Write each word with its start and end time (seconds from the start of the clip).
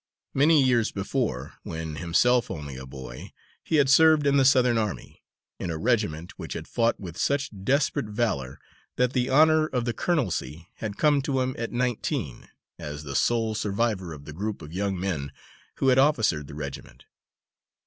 Many 0.33 0.63
years 0.63 0.91
before, 0.91 1.57
when 1.61 1.97
himself 1.97 2.49
only 2.49 2.75
a 2.75 2.87
boy, 2.87 3.33
he 3.63 3.75
had 3.75 3.87
served 3.87 4.25
in 4.25 4.35
the 4.37 4.43
Southern 4.45 4.75
army, 4.79 5.21
in 5.59 5.69
a 5.69 5.77
regiment 5.77 6.39
which 6.39 6.53
had 6.53 6.67
fought 6.67 6.99
with 6.99 7.19
such 7.19 7.51
desperate 7.63 8.07
valour 8.07 8.57
that 8.95 9.13
the 9.13 9.29
honour 9.29 9.67
of 9.67 9.85
the 9.85 9.93
colonelcy 9.93 10.67
had 10.77 10.97
come 10.97 11.21
to 11.21 11.41
him 11.41 11.55
at 11.55 11.71
nineteen, 11.71 12.49
as 12.79 13.03
the 13.03 13.13
sole 13.13 13.53
survivor 13.53 14.11
of 14.11 14.25
the 14.25 14.33
group 14.33 14.63
of 14.63 14.73
young 14.73 14.99
men 14.99 15.31
who 15.75 15.89
had 15.89 15.99
officered 15.99 16.47
the 16.47 16.55
regiment. 16.55 17.05